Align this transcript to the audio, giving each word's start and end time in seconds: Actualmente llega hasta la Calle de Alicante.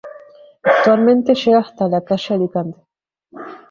Actualmente 0.63 1.35
llega 1.35 1.59
hasta 1.59 1.87
la 1.87 2.03
Calle 2.03 2.29
de 2.29 2.33
Alicante. 2.35 2.77